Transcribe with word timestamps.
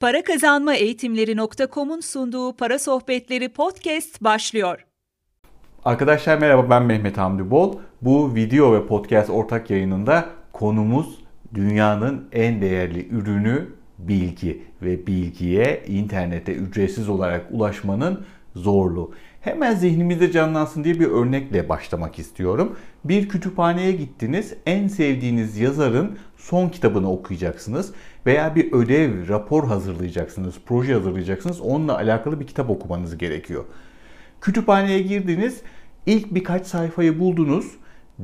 Para 0.00 0.22
Kazanma 0.22 0.74
Eğitimleri.com'un 0.74 2.00
sunduğu 2.00 2.56
Para 2.56 2.78
Sohbetleri 2.78 3.48
podcast 3.48 4.24
başlıyor. 4.24 4.86
Arkadaşlar 5.84 6.38
merhaba 6.38 6.70
ben 6.70 6.82
Mehmet 6.82 7.18
Hamdi 7.18 7.50
Bol. 7.50 7.78
Bu 8.02 8.34
video 8.34 8.72
ve 8.72 8.86
podcast 8.86 9.30
ortak 9.30 9.70
yayınında 9.70 10.26
konumuz 10.52 11.18
dünyanın 11.54 12.28
en 12.32 12.60
değerli 12.60 13.08
ürünü 13.08 13.68
bilgi 13.98 14.62
ve 14.82 15.06
bilgiye 15.06 15.82
internete 15.86 16.52
ücretsiz 16.52 17.08
olarak 17.08 17.46
ulaşmanın 17.50 18.24
zorluğu. 18.56 19.12
Hemen 19.40 19.74
zihnimizde 19.74 20.32
canlansın 20.32 20.84
diye 20.84 21.00
bir 21.00 21.06
örnekle 21.06 21.68
başlamak 21.68 22.18
istiyorum. 22.18 22.76
Bir 23.04 23.28
kütüphaneye 23.28 23.92
gittiniz, 23.92 24.54
en 24.66 24.88
sevdiğiniz 24.88 25.58
yazarın 25.58 26.18
son 26.36 26.68
kitabını 26.68 27.12
okuyacaksınız 27.12 27.92
veya 28.26 28.54
bir 28.54 28.72
ödev, 28.72 29.28
rapor 29.28 29.66
hazırlayacaksınız, 29.66 30.54
proje 30.66 30.94
hazırlayacaksınız. 30.94 31.60
Onunla 31.60 31.96
alakalı 31.96 32.40
bir 32.40 32.46
kitap 32.46 32.70
okumanız 32.70 33.18
gerekiyor. 33.18 33.64
Kütüphaneye 34.40 35.02
girdiniz, 35.02 35.60
ilk 36.06 36.34
birkaç 36.34 36.66
sayfayı 36.66 37.18
buldunuz, 37.18 37.66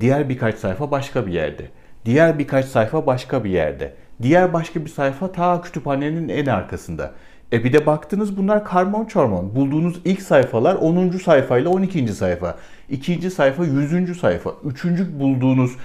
diğer 0.00 0.28
birkaç 0.28 0.54
sayfa 0.54 0.90
başka 0.90 1.26
bir 1.26 1.32
yerde. 1.32 1.68
Diğer 2.04 2.38
birkaç 2.38 2.64
sayfa 2.64 3.06
başka 3.06 3.44
bir 3.44 3.50
yerde. 3.50 3.94
Diğer 4.22 4.52
başka 4.52 4.84
bir 4.84 4.90
sayfa 4.90 5.32
ta 5.32 5.60
kütüphanenin 5.60 6.28
en 6.28 6.46
arkasında. 6.46 7.14
E 7.52 7.64
bir 7.64 7.72
de 7.72 7.86
baktınız 7.86 8.36
bunlar 8.36 8.64
karmon 8.64 9.04
çormon. 9.04 9.54
Bulduğunuz 9.54 10.00
ilk 10.04 10.22
sayfalar 10.22 10.74
10. 10.74 11.10
sayfayla 11.10 11.70
12. 11.70 12.08
sayfa. 12.08 12.58
ikinci 12.88 13.30
sayfa 13.30 13.64
100. 13.64 14.20
sayfa. 14.20 14.50
Üçüncü 14.64 15.20
bulduğunuz 15.20 15.76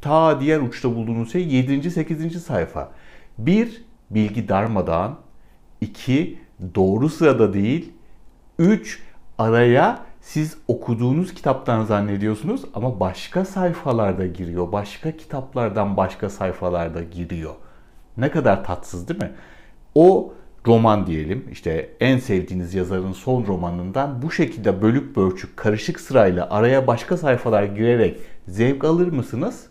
ta 0.00 0.40
diğer 0.40 0.60
uçta 0.60 0.94
bulduğunuz 0.96 1.32
şey 1.32 1.48
7. 1.48 1.90
8. 1.90 2.42
sayfa. 2.42 2.90
Bir, 3.38 3.84
bilgi 4.10 4.48
darmadağın. 4.48 5.14
iki 5.80 6.38
doğru 6.74 7.08
sırada 7.08 7.52
değil. 7.54 7.92
Üç, 8.58 9.02
araya 9.38 10.00
siz 10.20 10.56
okuduğunuz 10.68 11.34
kitaptan 11.34 11.84
zannediyorsunuz 11.84 12.64
ama 12.74 13.00
başka 13.00 13.44
sayfalarda 13.44 14.26
giriyor. 14.26 14.72
Başka 14.72 15.16
kitaplardan 15.16 15.96
başka 15.96 16.30
sayfalarda 16.30 17.02
giriyor. 17.02 17.54
Ne 18.16 18.30
kadar 18.30 18.64
tatsız 18.64 19.08
değil 19.08 19.20
mi? 19.20 19.32
O 19.94 20.32
roman 20.66 21.06
diyelim 21.06 21.44
işte 21.52 21.90
en 22.00 22.18
sevdiğiniz 22.18 22.74
yazarın 22.74 23.12
son 23.12 23.46
romanından 23.46 24.22
bu 24.22 24.30
şekilde 24.30 24.82
bölük 24.82 25.16
bölçük 25.16 25.56
karışık 25.56 26.00
sırayla 26.00 26.50
araya 26.50 26.86
başka 26.86 27.16
sayfalar 27.16 27.64
girerek 27.64 28.20
zevk 28.48 28.84
alır 28.84 29.08
mısınız? 29.08 29.66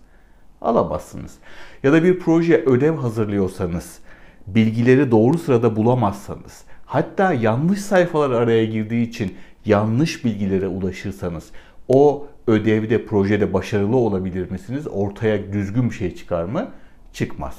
Alamazsınız. 0.61 1.35
Ya 1.83 1.93
da 1.93 2.03
bir 2.03 2.19
proje 2.19 2.63
ödev 2.65 2.95
hazırlıyorsanız 2.95 3.99
bilgileri 4.47 5.11
doğru 5.11 5.37
sırada 5.37 5.75
bulamazsanız 5.75 6.63
hatta 6.85 7.33
yanlış 7.33 7.81
sayfalar 7.81 8.31
araya 8.31 8.65
girdiği 8.65 9.07
için 9.07 9.35
yanlış 9.65 10.25
bilgilere 10.25 10.67
ulaşırsanız 10.67 11.51
o 11.87 12.27
ödevde, 12.47 13.05
projede 13.05 13.53
başarılı 13.53 13.95
olabilir 13.95 14.51
misiniz? 14.51 14.87
Ortaya 14.87 15.53
düzgün 15.53 15.89
bir 15.89 15.95
şey 15.95 16.15
çıkar 16.15 16.43
mı? 16.43 16.71
Çıkmaz. 17.13 17.57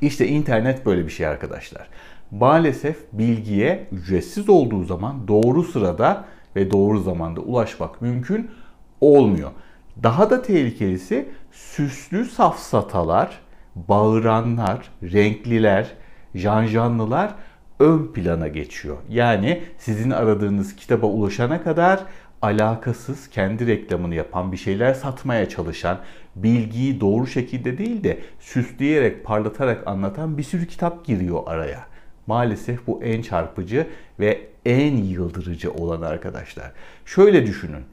İşte 0.00 0.28
internet 0.28 0.86
böyle 0.86 1.06
bir 1.06 1.12
şey 1.12 1.26
arkadaşlar. 1.26 1.88
Maalesef 2.30 2.96
bilgiye 3.12 3.86
ücretsiz 3.92 4.48
olduğu 4.48 4.84
zaman 4.84 5.28
doğru 5.28 5.62
sırada 5.62 6.24
ve 6.56 6.70
doğru 6.70 7.00
zamanda 7.00 7.40
ulaşmak 7.40 8.02
mümkün 8.02 8.50
olmuyor. 9.00 9.50
Daha 10.02 10.30
da 10.30 10.42
tehlikelisi 10.42 11.28
süslü 11.52 12.24
safsatalar, 12.24 13.40
bağıranlar, 13.76 14.90
renkliler, 15.02 15.92
janjanlılar 16.34 17.34
ön 17.80 18.12
plana 18.12 18.48
geçiyor. 18.48 18.96
Yani 19.08 19.62
sizin 19.78 20.10
aradığınız 20.10 20.76
kitaba 20.76 21.06
ulaşana 21.06 21.62
kadar 21.62 22.00
alakasız 22.42 23.28
kendi 23.30 23.66
reklamını 23.66 24.14
yapan 24.14 24.52
bir 24.52 24.56
şeyler 24.56 24.94
satmaya 24.94 25.48
çalışan, 25.48 25.98
bilgiyi 26.36 27.00
doğru 27.00 27.26
şekilde 27.26 27.78
değil 27.78 28.04
de 28.04 28.18
süsleyerek, 28.40 29.24
parlatarak 29.24 29.86
anlatan 29.86 30.38
bir 30.38 30.42
sürü 30.42 30.66
kitap 30.66 31.04
giriyor 31.04 31.42
araya. 31.46 31.93
Maalesef 32.26 32.86
bu 32.86 33.02
en 33.02 33.22
çarpıcı 33.22 33.86
ve 34.20 34.40
en 34.64 34.96
yıldırıcı 34.96 35.72
olan 35.72 36.02
arkadaşlar. 36.02 36.72
Şöyle 37.04 37.46
düşünün. 37.46 37.84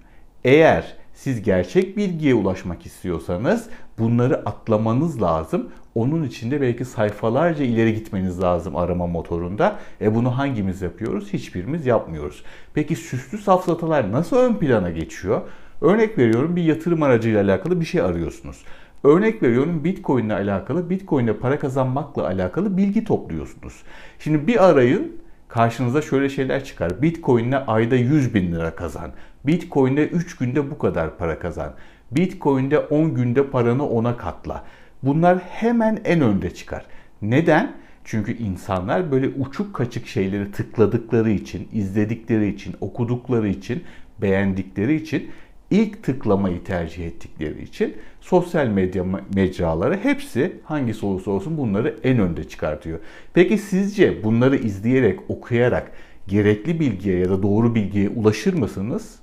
Eğer 0.44 0.96
siz 1.14 1.44
gerçek 1.44 1.98
bilgiye 1.98 2.34
ulaşmak 2.34 2.86
istiyorsanız 2.86 3.70
bunları 4.00 4.36
atlamanız 4.36 5.22
lazım. 5.22 5.70
Onun 5.96 6.24
için 6.24 6.52
de 6.52 6.62
belki 6.62 6.86
sayfalarca 6.86 7.66
ileri 7.66 7.94
gitmeniz 7.96 8.42
lazım 8.42 8.76
arama 8.76 9.08
motorunda. 9.08 9.80
E 10.02 10.16
bunu 10.16 10.38
hangimiz 10.38 10.82
yapıyoruz? 10.82 11.34
Hiçbirimiz 11.34 11.86
yapmıyoruz. 11.86 12.44
Peki 12.74 12.96
süslü 12.96 13.38
safsatalar 13.38 14.12
nasıl 14.12 14.38
ön 14.38 14.56
plana 14.56 14.90
geçiyor? 14.90 15.42
Örnek 15.82 16.18
veriyorum 16.18 16.56
bir 16.56 16.64
yatırım 16.64 17.04
aracıyla 17.04 17.44
alakalı 17.44 17.80
bir 17.80 17.86
şey 17.86 18.02
arıyorsunuz. 18.02 18.64
Örnek 19.04 19.44
veriyorum 19.44 19.84
Bitcoin 19.84 20.26
ile 20.26 20.34
alakalı, 20.34 20.90
Bitcoin 20.90 21.24
ile 21.24 21.38
para 21.38 21.60
kazanmakla 21.60 22.28
alakalı 22.28 22.78
bilgi 22.78 23.04
topluyorsunuz. 23.04 23.84
Şimdi 24.20 24.48
bir 24.48 24.70
arayın 24.70 25.22
karşınıza 25.48 26.02
şöyle 26.02 26.30
şeyler 26.30 26.64
çıkar. 26.64 27.02
Bitcoin 27.02 27.48
ile 27.48 27.58
ayda 27.58 27.96
100 27.96 28.34
bin 28.34 28.52
lira 28.52 28.76
kazan. 28.76 29.12
Bitcoin'de 29.46 30.08
3 30.08 30.38
günde 30.38 30.72
bu 30.72 30.78
kadar 30.78 31.18
para 31.18 31.40
kazan. 31.40 31.74
Bitcoin'de 32.12 32.80
10 32.80 33.14
günde 33.14 33.48
paranı 33.48 33.88
ona 33.90 34.18
katla. 34.18 34.64
Bunlar 35.04 35.40
hemen 35.40 36.00
en 36.06 36.22
önde 36.22 36.54
çıkar. 36.54 36.86
Neden? 37.22 37.74
Çünkü 38.04 38.38
insanlar 38.38 39.12
böyle 39.12 39.28
uçuk 39.28 39.74
kaçık 39.74 40.08
şeyleri 40.08 40.52
tıkladıkları 40.52 41.30
için, 41.32 41.70
izledikleri 41.74 42.48
için, 42.48 42.76
okudukları 42.82 43.48
için, 43.48 43.84
beğendikleri 44.22 44.96
için 44.96 45.32
ilk 45.72 46.04
tıklamayı 46.04 46.64
tercih 46.64 47.06
ettikleri 47.06 47.64
için 47.64 47.98
sosyal 48.22 48.68
medya 48.68 49.06
mecraları 49.36 49.98
hepsi 49.98 50.54
hangisi 50.64 51.06
olursa 51.06 51.32
olsun 51.32 51.58
bunları 51.58 51.96
en 52.04 52.20
önde 52.20 52.44
çıkartıyor. 52.44 53.00
Peki 53.34 53.58
sizce 53.58 54.24
bunları 54.24 54.56
izleyerek, 54.56 55.20
okuyarak 55.30 55.92
gerekli 56.28 56.80
bilgiye 56.80 57.20
ya 57.20 57.30
da 57.30 57.44
doğru 57.44 57.76
bilgiye 57.76 58.10
ulaşır 58.10 58.54
mısınız? 58.54 59.20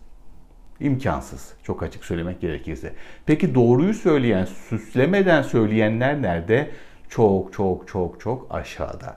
İmkansız. 0.81 1.53
Çok 1.63 1.83
açık 1.83 2.05
söylemek 2.05 2.41
gerekirse. 2.41 2.93
Peki 3.27 3.55
doğruyu 3.55 3.95
söyleyen, 3.95 4.45
süslemeden 4.45 5.43
söyleyenler 5.43 6.23
nerede? 6.23 6.71
Çok 7.09 7.53
çok 7.53 7.89
çok 7.89 8.21
çok 8.21 8.47
aşağıda. 8.51 9.17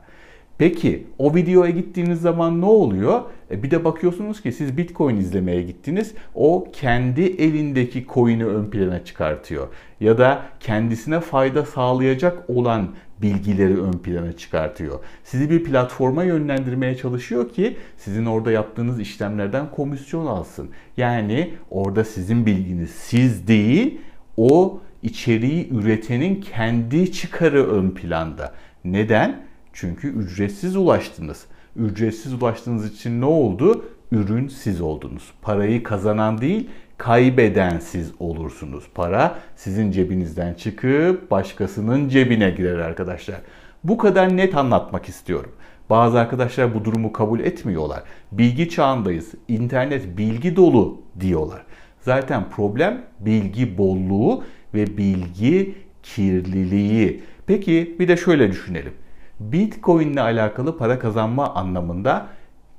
Peki 0.62 1.08
o 1.18 1.36
videoya 1.36 1.72
gittiğiniz 1.72 2.22
zaman 2.22 2.62
ne 2.62 2.66
oluyor? 2.66 3.22
E 3.52 3.64
bir 3.64 3.72
de 3.72 3.86
bakıyorsunuz 3.86 4.42
ki 4.42 4.52
siz 4.52 4.78
Bitcoin 4.78 5.18
izlemeye 5.18 5.62
gittiniz. 5.62 6.14
O 6.36 6.68
kendi 6.74 7.22
elindeki 7.22 8.06
coin'i 8.14 8.46
ön 8.46 8.66
plana 8.66 9.06
çıkartıyor. 9.06 9.68
Ya 10.00 10.18
da 10.18 10.42
kendisine 10.60 11.20
fayda 11.20 11.66
sağlayacak 11.66 12.50
olan 12.50 12.88
bilgileri 13.22 13.82
ön 13.82 13.92
plana 13.92 14.32
çıkartıyor. 14.32 15.00
Sizi 15.24 15.50
bir 15.50 15.64
platforma 15.64 16.24
yönlendirmeye 16.24 16.98
çalışıyor 16.98 17.50
ki 17.50 17.78
sizin 17.98 18.26
orada 18.26 18.52
yaptığınız 18.52 19.00
işlemlerden 19.00 19.72
komisyon 19.72 20.26
alsın. 20.26 20.70
Yani 20.98 21.54
orada 21.70 22.04
sizin 22.04 22.46
bilginiz 22.46 22.90
siz 22.90 23.48
değil, 23.48 24.02
o 24.38 24.80
içeriği 25.04 25.70
üretenin 25.74 26.42
kendi 26.42 27.12
çıkarı 27.12 27.72
ön 27.72 27.92
planda. 27.92 28.54
Neden? 28.86 29.51
Çünkü 29.74 30.08
ücretsiz 30.08 30.76
ulaştınız. 30.76 31.46
Ücretsiz 31.76 32.34
ulaştığınız 32.34 32.94
için 32.94 33.22
ne 33.22 33.26
oldu? 33.26 33.86
Ürün 34.12 34.48
siz 34.48 34.82
oldunuz. 34.82 35.32
Parayı 35.42 35.84
kazanan 35.84 36.42
değil, 36.42 36.70
kaybeden 36.98 37.80
siz 37.80 38.12
olursunuz. 38.20 38.84
Para 38.96 39.40
sizin 39.56 39.92
cebinizden 39.92 40.54
çıkıp 40.54 41.32
başkasının 41.32 42.10
cebine 42.10 42.50
girer 42.50 42.80
arkadaşlar. 42.80 43.38
Bu 43.84 43.98
kadar 43.98 44.38
net 44.38 44.58
anlatmak 44.58 45.10
istiyorum. 45.10 45.52
Bazı 45.90 46.20
arkadaşlar 46.20 46.76
bu 46.76 46.86
durumu 46.86 47.14
kabul 47.14 47.40
etmiyorlar. 47.40 48.04
Bilgi 48.32 48.70
çağındayız. 48.70 49.32
İnternet 49.48 50.18
bilgi 50.18 50.56
dolu 50.56 51.02
diyorlar. 51.20 51.64
Zaten 52.02 52.50
problem 52.50 53.02
bilgi 53.20 53.78
bolluğu 53.78 54.44
ve 54.74 54.98
bilgi 54.98 55.76
kirliliği. 56.04 57.24
Peki 57.48 57.96
bir 58.00 58.08
de 58.08 58.18
şöyle 58.18 58.52
düşünelim. 58.52 58.94
Bitcoin 59.42 60.14
ile 60.14 60.22
alakalı 60.22 60.78
para 60.78 61.00
kazanma 61.00 61.54
anlamında 61.54 62.28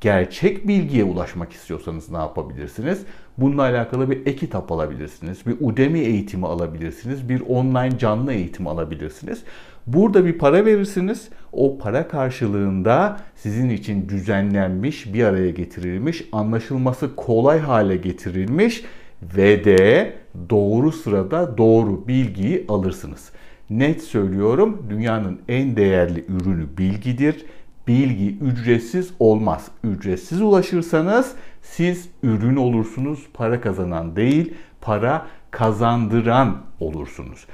gerçek 0.00 0.68
bilgiye 0.68 1.04
ulaşmak 1.04 1.52
istiyorsanız 1.52 2.10
ne 2.10 2.16
yapabilirsiniz? 2.16 3.02
Bununla 3.38 3.62
alakalı 3.62 4.10
bir 4.10 4.26
e-kitap 4.26 4.72
alabilirsiniz, 4.72 5.46
bir 5.46 5.56
Udemy 5.60 6.00
eğitimi 6.00 6.46
alabilirsiniz, 6.46 7.28
bir 7.28 7.40
online 7.40 7.98
canlı 7.98 8.32
eğitim 8.32 8.66
alabilirsiniz. 8.66 9.42
Burada 9.86 10.24
bir 10.24 10.38
para 10.38 10.64
verirsiniz. 10.64 11.28
O 11.52 11.78
para 11.78 12.08
karşılığında 12.08 13.20
sizin 13.36 13.70
için 13.70 14.08
düzenlenmiş, 14.08 15.14
bir 15.14 15.24
araya 15.24 15.50
getirilmiş, 15.50 16.28
anlaşılması 16.32 17.16
kolay 17.16 17.58
hale 17.58 17.96
getirilmiş 17.96 18.84
ve 19.22 19.64
de 19.64 20.12
doğru 20.50 20.92
sırada 20.92 21.58
doğru 21.58 22.08
bilgiyi 22.08 22.64
alırsınız. 22.68 23.32
Net 23.78 24.02
söylüyorum 24.02 24.86
dünyanın 24.90 25.40
en 25.48 25.76
değerli 25.76 26.24
ürünü 26.28 26.78
bilgidir. 26.78 27.46
bilgi 27.88 28.38
ücretsiz 28.38 29.12
olmaz. 29.18 29.68
Ücretsiz 29.84 30.42
ulaşırsanız 30.42 31.34
siz 31.62 32.08
ürün 32.22 32.56
olursunuz, 32.56 33.26
para 33.34 33.60
kazanan 33.60 34.16
değil, 34.16 34.54
para 34.80 35.26
kazandıran 35.50 36.56
olursunuz. 36.80 37.46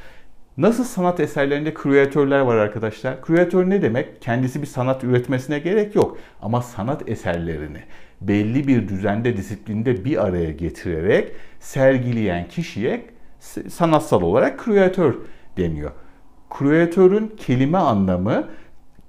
Nasıl 0.57 0.85
sanat 0.85 1.21
eserlerinde 1.21 1.75
kreatörler 1.75 2.41
var 2.41 2.57
arkadaşlar? 2.57 3.23
Kreatör 3.23 3.71
ne 3.71 3.83
demek? 3.83 4.23
Kendisi 4.23 4.63
bir 4.63 4.67
sanat 4.67 5.05
üretmesine 5.05 5.59
gerek 5.59 5.95
yok. 5.95 6.19
Ama 6.43 6.63
sanat 6.63 7.09
eserlerini 7.09 7.81
belli 8.21 8.69
bir 8.69 8.89
düzende, 8.89 9.37
disiplinde 9.37 10.05
bir 10.05 10.25
araya 10.27 10.53
getirerek 10.53 11.33
sergileyen 11.61 12.49
kişiye 12.49 13.07
sanatsal 13.69 14.23
olarak 14.23 14.59
kreatör 14.59 15.15
deniyor. 15.57 15.91
Kreatörün 16.51 17.33
kelime 17.37 17.79
anlamı 17.79 18.49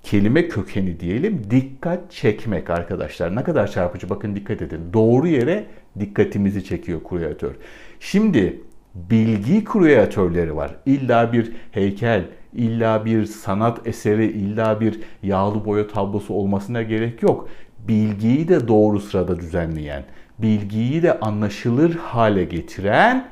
kelime 0.03 0.47
kökeni 0.47 0.99
diyelim 0.99 1.41
dikkat 1.49 2.11
çekmek 2.11 2.69
arkadaşlar. 2.69 3.35
Ne 3.35 3.43
kadar 3.43 3.71
çarpıcı 3.71 4.09
bakın 4.09 4.35
dikkat 4.35 4.61
edin. 4.61 4.81
Doğru 4.93 5.27
yere 5.27 5.65
dikkatimizi 5.99 6.63
çekiyor 6.63 6.99
kreatör. 7.09 7.51
Şimdi 7.99 8.61
bilgi 8.95 9.63
kreatörleri 9.63 10.55
var. 10.55 10.75
İlla 10.85 11.33
bir 11.33 11.51
heykel, 11.71 12.25
illa 12.53 13.05
bir 13.05 13.25
sanat 13.25 13.87
eseri, 13.87 14.25
illa 14.25 14.81
bir 14.81 14.99
yağlı 15.23 15.65
boya 15.65 15.87
tablosu 15.87 16.33
olmasına 16.33 16.81
gerek 16.81 17.23
yok. 17.23 17.49
Bilgiyi 17.87 18.47
de 18.47 18.67
doğru 18.67 18.99
sırada 18.99 19.39
düzenleyen, 19.39 20.03
bilgiyi 20.39 21.03
de 21.03 21.19
anlaşılır 21.19 21.95
hale 21.95 22.43
getiren 22.43 23.27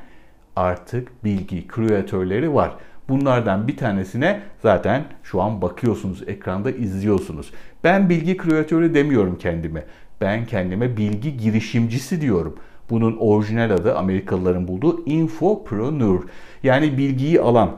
artık 0.56 1.24
bilgi 1.24 1.66
kreatörleri 1.66 2.54
var. 2.54 2.76
Bunlardan 3.08 3.68
bir 3.68 3.76
tanesine 3.76 4.40
zaten 4.62 5.04
şu 5.22 5.42
an 5.42 5.62
bakıyorsunuz, 5.62 6.22
ekranda 6.28 6.70
izliyorsunuz. 6.70 7.50
Ben 7.84 8.08
bilgi 8.08 8.36
kreatörü 8.36 8.94
demiyorum 8.94 9.38
kendime. 9.38 9.84
Ben 10.20 10.46
kendime 10.46 10.96
bilgi 10.96 11.36
girişimcisi 11.36 12.20
diyorum. 12.20 12.56
Bunun 12.90 13.16
orijinal 13.16 13.70
adı 13.70 13.96
Amerikalıların 13.96 14.68
bulduğu 14.68 15.06
infopreneur. 15.06 16.22
Yani 16.62 16.98
bilgiyi 16.98 17.40
alan, 17.40 17.76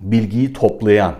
bilgiyi 0.00 0.52
toplayan, 0.52 1.14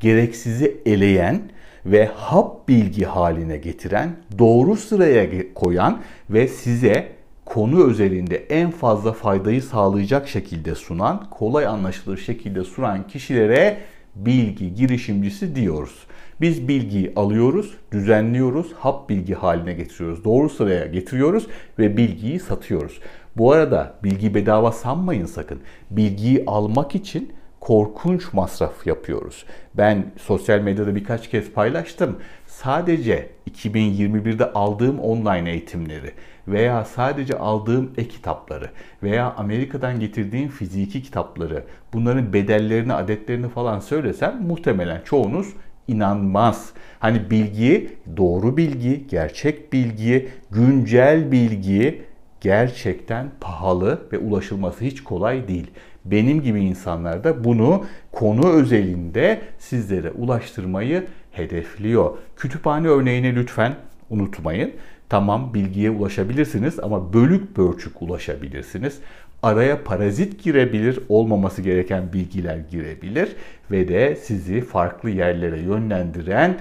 gereksizi 0.00 0.76
eleyen 0.86 1.40
ve 1.86 2.10
hap 2.16 2.68
bilgi 2.68 3.04
haline 3.04 3.56
getiren, 3.56 4.16
doğru 4.38 4.76
sıraya 4.76 5.54
koyan 5.54 6.00
ve 6.30 6.48
size 6.48 7.15
konu 7.46 7.84
özelinde 7.84 8.36
en 8.36 8.70
fazla 8.70 9.12
faydayı 9.12 9.62
sağlayacak 9.62 10.28
şekilde 10.28 10.74
sunan, 10.74 11.30
kolay 11.30 11.66
anlaşılır 11.66 12.18
şekilde 12.18 12.64
sunan 12.64 13.06
kişilere 13.06 13.78
bilgi 14.14 14.74
girişimcisi 14.74 15.54
diyoruz. 15.54 16.06
Biz 16.40 16.68
bilgiyi 16.68 17.12
alıyoruz, 17.16 17.74
düzenliyoruz, 17.92 18.72
hap 18.72 19.08
bilgi 19.08 19.34
haline 19.34 19.72
getiriyoruz, 19.72 20.24
doğru 20.24 20.48
sıraya 20.48 20.86
getiriyoruz 20.86 21.46
ve 21.78 21.96
bilgiyi 21.96 22.40
satıyoruz. 22.40 23.00
Bu 23.36 23.52
arada 23.52 23.94
bilgi 24.04 24.34
bedava 24.34 24.72
sanmayın 24.72 25.26
sakın. 25.26 25.60
Bilgiyi 25.90 26.44
almak 26.46 26.94
için 26.94 27.32
korkunç 27.60 28.32
masraf 28.32 28.86
yapıyoruz. 28.86 29.44
Ben 29.74 30.12
sosyal 30.16 30.60
medyada 30.60 30.94
birkaç 30.94 31.30
kez 31.30 31.50
paylaştım. 31.50 32.16
Sadece 32.62 33.28
2021'de 33.50 34.52
aldığım 34.52 35.00
online 35.00 35.50
eğitimleri 35.50 36.12
veya 36.48 36.84
sadece 36.84 37.38
aldığım 37.38 37.90
e-kitapları 37.96 38.70
veya 39.02 39.34
Amerika'dan 39.36 40.00
getirdiğim 40.00 40.48
fiziki 40.48 41.02
kitapları 41.02 41.64
bunların 41.92 42.32
bedellerini, 42.32 42.92
adetlerini 42.92 43.48
falan 43.48 43.80
söylesem 43.80 44.42
muhtemelen 44.46 45.00
çoğunuz 45.04 45.46
inanmaz. 45.88 46.72
Hani 46.98 47.30
bilgi, 47.30 47.90
doğru 48.16 48.56
bilgi, 48.56 49.06
gerçek 49.06 49.72
bilgi, 49.72 50.28
güncel 50.50 51.32
bilgi 51.32 52.02
gerçekten 52.40 53.30
pahalı 53.40 54.02
ve 54.12 54.18
ulaşılması 54.18 54.84
hiç 54.84 55.02
kolay 55.02 55.48
değil. 55.48 55.70
Benim 56.04 56.42
gibi 56.42 56.60
insanlar 56.60 57.24
da 57.24 57.44
bunu 57.44 57.84
konu 58.12 58.52
özelinde 58.52 59.40
sizlere 59.58 60.10
ulaştırmayı 60.10 61.06
hedefliyor. 61.38 62.10
Kütüphane 62.36 62.88
örneğini 62.88 63.34
lütfen 63.34 63.74
unutmayın. 64.10 64.72
Tamam 65.08 65.54
bilgiye 65.54 65.90
ulaşabilirsiniz 65.90 66.80
ama 66.80 67.12
bölük 67.12 67.56
bölçük 67.56 68.02
ulaşabilirsiniz. 68.02 68.98
Araya 69.42 69.84
parazit 69.84 70.44
girebilir, 70.44 71.00
olmaması 71.08 71.62
gereken 71.62 72.12
bilgiler 72.12 72.56
girebilir 72.70 73.28
ve 73.70 73.88
de 73.88 74.16
sizi 74.16 74.60
farklı 74.60 75.10
yerlere 75.10 75.60
yönlendiren 75.60 76.60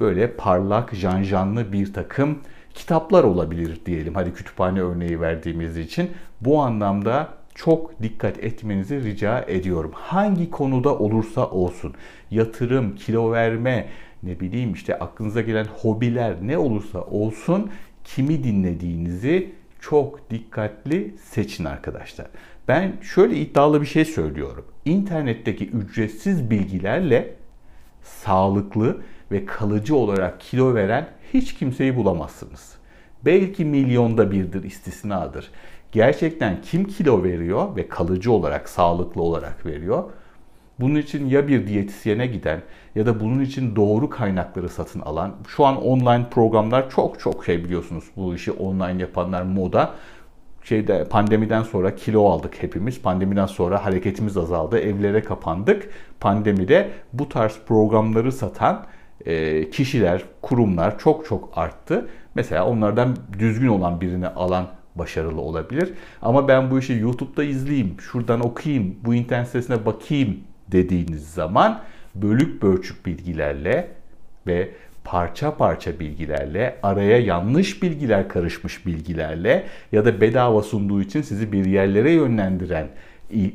böyle 0.00 0.30
parlak, 0.30 0.94
janjanlı 0.94 1.72
bir 1.72 1.92
takım 1.92 2.38
kitaplar 2.74 3.24
olabilir 3.24 3.80
diyelim. 3.86 4.14
Hadi 4.14 4.32
kütüphane 4.32 4.80
örneği 4.80 5.20
verdiğimiz 5.20 5.76
için 5.76 6.10
bu 6.40 6.60
anlamda 6.60 7.28
çok 7.54 8.02
dikkat 8.02 8.44
etmenizi 8.44 9.04
rica 9.04 9.44
ediyorum. 9.48 9.90
Hangi 9.94 10.50
konuda 10.50 10.98
olursa 10.98 11.50
olsun 11.50 11.94
yatırım, 12.30 12.94
kilo 12.94 13.32
verme, 13.32 13.88
ne 14.22 14.40
bileyim 14.40 14.72
işte 14.72 14.98
aklınıza 14.98 15.40
gelen 15.40 15.64
hobiler 15.64 16.36
ne 16.42 16.58
olursa 16.58 17.02
olsun 17.02 17.70
kimi 18.04 18.44
dinlediğinizi 18.44 19.52
çok 19.80 20.30
dikkatli 20.30 21.14
seçin 21.30 21.64
arkadaşlar. 21.64 22.26
Ben 22.68 22.92
şöyle 23.02 23.36
iddialı 23.36 23.80
bir 23.80 23.86
şey 23.86 24.04
söylüyorum. 24.04 24.64
İnternetteki 24.84 25.68
ücretsiz 25.68 26.50
bilgilerle 26.50 27.34
sağlıklı 28.02 29.00
ve 29.32 29.46
kalıcı 29.46 29.96
olarak 29.96 30.40
kilo 30.40 30.74
veren 30.74 31.08
hiç 31.34 31.54
kimseyi 31.54 31.96
bulamazsınız. 31.96 32.74
Belki 33.24 33.64
milyonda 33.64 34.30
birdir 34.30 34.62
istisnadır. 34.62 35.50
Gerçekten 35.94 36.62
kim 36.62 36.84
kilo 36.84 37.22
veriyor 37.22 37.76
ve 37.76 37.88
kalıcı 37.88 38.32
olarak, 38.32 38.68
sağlıklı 38.68 39.22
olarak 39.22 39.66
veriyor? 39.66 40.04
Bunun 40.80 40.94
için 40.94 41.26
ya 41.26 41.48
bir 41.48 41.66
diyetisyene 41.66 42.26
giden 42.26 42.62
ya 42.94 43.06
da 43.06 43.20
bunun 43.20 43.40
için 43.40 43.76
doğru 43.76 44.10
kaynakları 44.10 44.68
satın 44.68 45.00
alan, 45.00 45.34
şu 45.48 45.64
an 45.64 45.82
online 45.82 46.28
programlar 46.30 46.90
çok 46.90 47.20
çok 47.20 47.44
şey 47.44 47.64
biliyorsunuz 47.64 48.04
bu 48.16 48.34
işi 48.34 48.52
online 48.52 49.02
yapanlar 49.02 49.42
moda. 49.42 49.94
Şeyde 50.64 51.04
pandemiden 51.04 51.62
sonra 51.62 51.94
kilo 51.94 52.28
aldık 52.28 52.62
hepimiz. 52.62 53.02
Pandemiden 53.02 53.46
sonra 53.46 53.84
hareketimiz 53.84 54.36
azaldı. 54.36 54.78
Evlere 54.78 55.22
kapandık. 55.22 55.90
Pandemide 56.20 56.90
bu 57.12 57.28
tarz 57.28 57.58
programları 57.66 58.32
satan 58.32 58.86
e, 59.26 59.70
kişiler, 59.70 60.24
kurumlar 60.42 60.98
çok 60.98 61.26
çok 61.26 61.58
arttı. 61.58 62.08
Mesela 62.34 62.66
onlardan 62.66 63.16
düzgün 63.38 63.68
olan 63.68 64.00
birini 64.00 64.28
alan 64.28 64.66
başarılı 64.94 65.40
olabilir. 65.40 65.92
Ama 66.22 66.48
ben 66.48 66.70
bu 66.70 66.78
işi 66.78 66.92
YouTube'da 66.92 67.44
izleyeyim, 67.44 67.96
şuradan 68.00 68.40
okuyayım, 68.40 68.96
bu 69.04 69.14
internet 69.14 69.46
sitesine 69.46 69.86
bakayım 69.86 70.38
dediğiniz 70.72 71.30
zaman 71.30 71.80
bölük 72.14 72.62
bölçük 72.62 73.06
bilgilerle 73.06 73.88
ve 74.46 74.70
parça 75.04 75.56
parça 75.56 76.00
bilgilerle, 76.00 76.76
araya 76.82 77.18
yanlış 77.18 77.82
bilgiler 77.82 78.28
karışmış 78.28 78.86
bilgilerle 78.86 79.66
ya 79.92 80.04
da 80.04 80.20
bedava 80.20 80.62
sunduğu 80.62 81.02
için 81.02 81.22
sizi 81.22 81.52
bir 81.52 81.64
yerlere 81.64 82.12
yönlendiren 82.12 82.88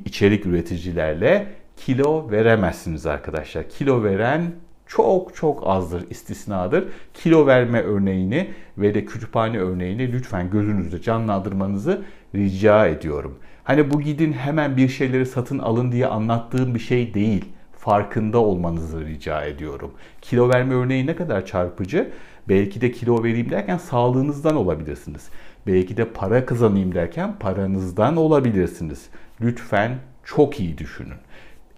içerik 0.05 0.45
üreticilerle 0.45 1.47
kilo 1.77 2.31
veremezsiniz 2.31 3.05
arkadaşlar. 3.05 3.69
Kilo 3.69 4.03
veren 4.03 4.51
çok 4.89 5.35
çok 5.35 5.67
azdır, 5.67 6.09
istisnadır. 6.09 6.87
Kilo 7.13 7.47
verme 7.47 7.81
örneğini 7.81 8.49
ve 8.77 8.93
de 8.93 9.05
kütüphane 9.05 9.59
örneğini 9.59 10.11
lütfen 10.11 10.49
gözünüzde 10.49 11.01
canlandırmanızı 11.01 12.01
rica 12.35 12.87
ediyorum. 12.87 13.37
Hani 13.63 13.91
bu 13.91 14.01
gidin 14.01 14.33
hemen 14.33 14.77
bir 14.77 14.89
şeyleri 14.89 15.25
satın 15.25 15.59
alın 15.59 15.91
diye 15.91 16.07
anlattığım 16.07 16.75
bir 16.75 16.79
şey 16.79 17.13
değil. 17.13 17.45
Farkında 17.77 18.39
olmanızı 18.39 19.05
rica 19.05 19.45
ediyorum. 19.45 19.91
Kilo 20.21 20.49
verme 20.49 20.73
örneği 20.73 21.07
ne 21.07 21.15
kadar 21.15 21.45
çarpıcı. 21.45 22.11
Belki 22.49 22.81
de 22.81 22.91
kilo 22.91 23.23
vereyim 23.23 23.49
derken 23.49 23.77
sağlığınızdan 23.77 24.55
olabilirsiniz. 24.55 25.29
Belki 25.67 25.97
de 25.97 26.05
para 26.05 26.45
kazanayım 26.45 26.95
derken 26.95 27.35
paranızdan 27.39 28.17
olabilirsiniz. 28.17 29.09
Lütfen 29.41 29.91
çok 30.23 30.59
iyi 30.59 30.77
düşünün. 30.77 31.17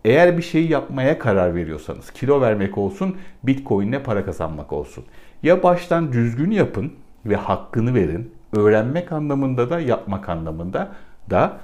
Eğer 0.05 0.37
bir 0.37 0.41
şey 0.41 0.67
yapmaya 0.67 1.19
karar 1.19 1.55
veriyorsanız, 1.55 2.11
kilo 2.11 2.41
vermek 2.41 2.77
olsun, 2.77 3.17
Bitcoin'le 3.43 4.03
para 4.03 4.25
kazanmak 4.25 4.73
olsun. 4.73 5.03
Ya 5.43 5.63
baştan 5.63 6.13
düzgün 6.13 6.51
yapın 6.51 6.93
ve 7.25 7.35
hakkını 7.35 7.93
verin. 7.93 8.31
Öğrenmek 8.55 9.11
anlamında 9.11 9.69
da 9.69 9.79
yapmak 9.79 10.29
anlamında 10.29 10.91
da 11.29 11.57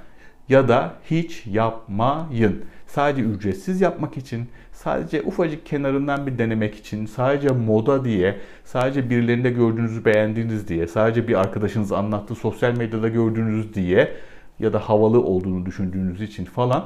ya 0.48 0.68
da 0.68 0.92
hiç 1.10 1.46
yapmayın. 1.46 2.64
Sadece 2.86 3.22
ücretsiz 3.22 3.80
yapmak 3.80 4.16
için, 4.16 4.48
sadece 4.72 5.22
ufacık 5.22 5.66
kenarından 5.66 6.26
bir 6.26 6.38
denemek 6.38 6.74
için, 6.74 7.06
sadece 7.06 7.48
moda 7.48 8.04
diye, 8.04 8.36
sadece 8.64 9.10
birilerinde 9.10 9.50
gördüğünüzü 9.50 10.04
beğendiğiniz 10.04 10.68
diye, 10.68 10.86
sadece 10.86 11.28
bir 11.28 11.40
arkadaşınız 11.40 11.92
anlattı 11.92 12.34
sosyal 12.34 12.76
medyada 12.76 13.08
gördüğünüz 13.08 13.74
diye 13.74 14.12
ya 14.58 14.72
da 14.72 14.78
havalı 14.78 15.22
olduğunu 15.22 15.66
düşündüğünüz 15.66 16.20
için 16.20 16.44
falan 16.44 16.84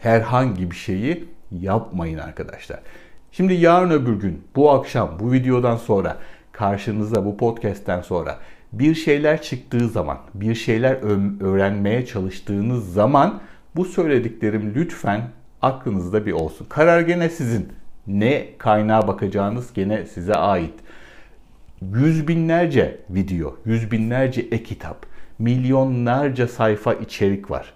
herhangi 0.00 0.70
bir 0.70 0.76
şeyi 0.76 1.24
yapmayın 1.50 2.18
arkadaşlar. 2.18 2.80
Şimdi 3.32 3.54
yarın 3.54 3.90
öbür 3.90 4.20
gün 4.20 4.42
bu 4.56 4.70
akşam 4.70 5.18
bu 5.20 5.32
videodan 5.32 5.76
sonra 5.76 6.16
karşınıza 6.52 7.24
bu 7.24 7.36
podcast'ten 7.36 8.00
sonra 8.00 8.38
bir 8.72 8.94
şeyler 8.94 9.42
çıktığı 9.42 9.88
zaman, 9.88 10.18
bir 10.34 10.54
şeyler 10.54 10.98
öğrenmeye 11.40 12.06
çalıştığınız 12.06 12.92
zaman 12.92 13.40
bu 13.76 13.84
söylediklerim 13.84 14.72
lütfen 14.74 15.22
aklınızda 15.62 16.26
bir 16.26 16.32
olsun. 16.32 16.66
Karar 16.68 17.00
gene 17.00 17.28
sizin. 17.28 17.68
Ne 18.06 18.46
kaynağa 18.58 19.08
bakacağınız 19.08 19.72
gene 19.72 20.06
size 20.06 20.34
ait. 20.34 20.74
Yüz 21.82 22.28
binlerce 22.28 23.00
video, 23.10 23.56
yüz 23.64 23.90
binlerce 23.90 24.40
e-kitap, 24.40 25.06
milyonlarca 25.38 26.48
sayfa 26.48 26.94
içerik 26.94 27.50
var. 27.50 27.74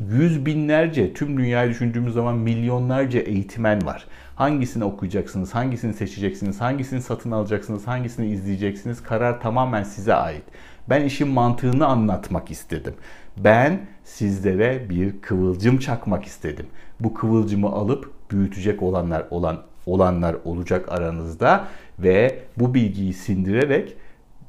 Yüz 0.00 0.46
binlerce, 0.46 1.12
tüm 1.12 1.36
dünyayı 1.36 1.70
düşündüğümüz 1.70 2.14
zaman 2.14 2.34
milyonlarca 2.36 3.20
eğitmen 3.20 3.86
var. 3.86 4.06
Hangisini 4.34 4.84
okuyacaksınız, 4.84 5.54
hangisini 5.54 5.94
seçeceksiniz, 5.94 6.60
hangisini 6.60 7.02
satın 7.02 7.30
alacaksınız, 7.30 7.86
hangisini 7.86 8.26
izleyeceksiniz 8.26 9.02
karar 9.02 9.40
tamamen 9.40 9.82
size 9.82 10.14
ait. 10.14 10.42
Ben 10.88 11.04
işin 11.04 11.28
mantığını 11.28 11.86
anlatmak 11.86 12.50
istedim. 12.50 12.94
Ben 13.36 13.80
sizlere 14.04 14.90
bir 14.90 15.20
kıvılcım 15.20 15.78
çakmak 15.78 16.24
istedim. 16.24 16.66
Bu 17.00 17.14
kıvılcımı 17.14 17.68
alıp 17.68 18.10
büyütecek 18.30 18.82
olanlar 18.82 19.26
olan 19.30 19.62
olanlar 19.86 20.36
olacak 20.44 20.92
aranızda 20.92 21.64
ve 21.98 22.38
bu 22.56 22.74
bilgiyi 22.74 23.12
sindirerek 23.12 23.96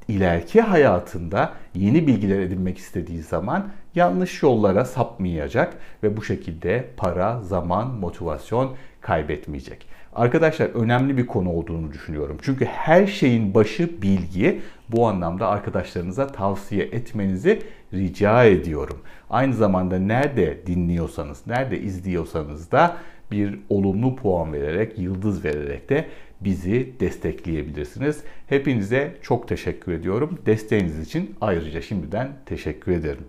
ileriki 0.07 0.61
hayatında 0.61 1.53
yeni 1.75 2.07
bilgiler 2.07 2.39
edinmek 2.39 2.77
istediği 2.77 3.21
zaman 3.21 3.67
yanlış 3.95 4.43
yollara 4.43 4.85
sapmayacak 4.85 5.77
ve 6.03 6.17
bu 6.17 6.23
şekilde 6.23 6.85
para, 6.97 7.41
zaman, 7.41 7.87
motivasyon 7.87 8.75
kaybetmeyecek. 9.01 9.85
Arkadaşlar 10.15 10.65
önemli 10.67 11.17
bir 11.17 11.27
konu 11.27 11.51
olduğunu 11.51 11.91
düşünüyorum. 11.91 12.37
Çünkü 12.41 12.65
her 12.65 13.07
şeyin 13.07 13.53
başı 13.53 14.01
bilgi. 14.01 14.61
Bu 14.89 15.07
anlamda 15.07 15.47
arkadaşlarınıza 15.47 16.27
tavsiye 16.27 16.85
etmenizi 16.85 17.61
rica 17.93 18.43
ediyorum. 18.43 18.97
Aynı 19.29 19.53
zamanda 19.53 19.99
nerede 19.99 20.67
dinliyorsanız, 20.67 21.47
nerede 21.47 21.79
izliyorsanız 21.79 22.71
da 22.71 22.97
bir 23.31 23.59
olumlu 23.69 24.15
puan 24.15 24.53
vererek, 24.53 24.99
yıldız 24.99 25.45
vererek 25.45 25.89
de 25.89 26.05
bizi 26.41 26.93
destekleyebilirsiniz. 26.99 28.23
Hepinize 28.47 29.17
çok 29.21 29.47
teşekkür 29.47 29.91
ediyorum. 29.91 30.39
Desteğiniz 30.45 30.99
için 30.99 31.35
ayrıca 31.41 31.81
şimdiden 31.81 32.31
teşekkür 32.45 32.91
ederim. 32.91 33.25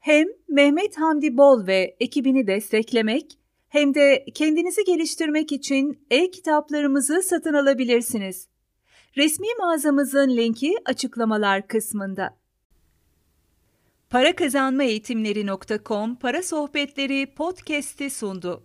Hem 0.00 0.26
Mehmet 0.48 0.98
Hamdi 0.98 1.36
Bol 1.36 1.66
ve 1.66 1.96
ekibini 2.00 2.46
desteklemek 2.46 3.38
hem 3.68 3.94
de 3.94 4.24
kendinizi 4.34 4.84
geliştirmek 4.84 5.52
için 5.52 6.06
e-kitaplarımızı 6.10 7.22
satın 7.22 7.54
alabilirsiniz. 7.54 8.48
Resmi 9.16 9.46
mağazamızın 9.58 10.36
linki 10.36 10.74
açıklamalar 10.84 11.68
kısmında. 11.68 12.36
Para 14.10 14.36
Kazanma 14.36 14.82
Eğitimleri.com 14.82 16.16
Para 16.16 16.42
Sohbetleri 16.42 17.34
podcast'i 17.34 18.10
sundu. 18.10 18.62